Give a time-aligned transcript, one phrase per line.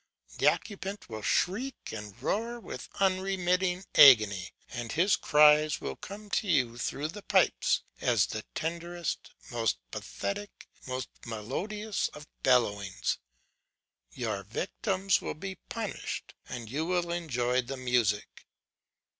[0.39, 6.47] The occupant will shriek and roar in unremitting agony; and his cries will come to
[6.47, 13.19] you through the pipes as the tenderest, most pathetic, most melodious of bellowings.
[14.09, 18.47] Your victim will be punished, and you will enjoy the music."